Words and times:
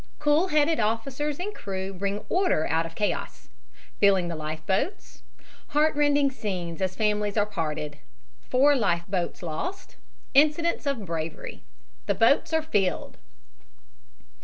COOL 0.17 0.47
HEADED 0.47 0.79
OFFICERS 0.79 1.39
AND 1.39 1.53
CREW 1.53 1.93
BRING 1.93 2.25
ORDER 2.27 2.65
OUT 2.71 2.87
OF 2.87 2.95
CHAOS 2.95 3.49
FILLING 3.99 4.29
THE 4.29 4.35
LIFE 4.35 4.65
BOATS 4.65 5.21
HEARTRENDING 5.75 6.31
SCENES 6.31 6.81
AS 6.81 6.95
FAMILIES 6.95 7.37
ARE 7.37 7.45
PARTED 7.45 7.99
FOUR 8.49 8.75
LIFE 8.75 9.05
BOATS 9.07 9.43
LOST 9.43 9.97
INCIDENTS 10.33 10.87
OF 10.87 11.05
BRAVERY 11.05 11.61
"THE 12.07 12.15
BOATS 12.15 12.51
ARE 12.51 12.61
ALL 12.61 12.63
FILLED!" 12.63 13.17